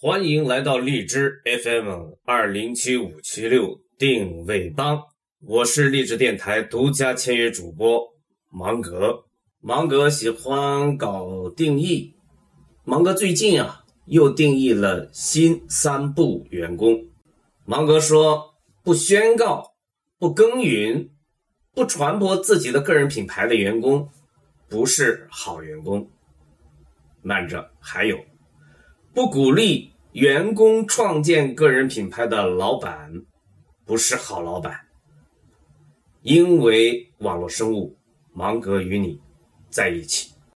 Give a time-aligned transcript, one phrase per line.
[0.00, 5.02] 欢迎来到荔枝 FM 二零七五七六定位帮，
[5.40, 8.14] 我是荔枝电台独家签约主播
[8.48, 9.24] 芒格。
[9.58, 12.14] 芒格喜欢搞定义，
[12.84, 17.04] 芒格最近啊又定义了新三不员工。
[17.64, 18.54] 芒格说：
[18.84, 19.72] 不宣告、
[20.16, 21.10] 不耕耘、
[21.74, 24.08] 不传播自己的个人品牌的员工，
[24.68, 26.08] 不是好员工。
[27.20, 28.16] 慢着，还有。
[29.12, 33.22] 不鼓励员工创建个人品牌的老板，
[33.84, 34.80] 不是好老板。
[36.22, 37.96] 因为网络生物，
[38.32, 39.20] 芒格与你
[39.70, 40.32] 在一起。